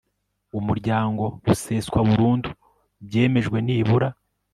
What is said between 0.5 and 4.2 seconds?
umurryango useswa burundu byemejwe nibura